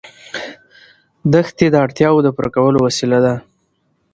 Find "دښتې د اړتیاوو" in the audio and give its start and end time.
1.33-2.25